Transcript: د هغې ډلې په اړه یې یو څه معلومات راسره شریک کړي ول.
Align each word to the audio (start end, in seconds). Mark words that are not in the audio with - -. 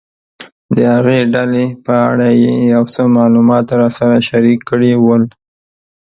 د 0.75 0.77
هغې 0.93 1.19
ډلې 1.33 1.65
په 1.85 1.93
اړه 2.09 2.27
یې 2.41 2.53
یو 2.73 2.83
څه 2.93 3.01
معلومات 3.17 3.67
راسره 3.81 4.17
شریک 4.29 4.59
کړي 4.69 4.91
ول. 5.05 5.23